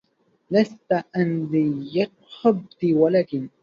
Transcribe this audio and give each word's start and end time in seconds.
لست 0.51 1.03
عندي 1.15 1.71
بقحطبي 2.15 2.93
ولكن 2.93 3.49